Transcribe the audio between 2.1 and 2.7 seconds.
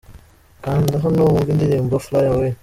Away.